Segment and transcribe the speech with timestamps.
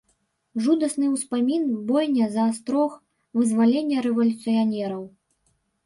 [0.67, 2.91] Жудасны ўспамін, бойня за астрог,
[3.41, 5.03] вызваленне рэвалюцыянераў.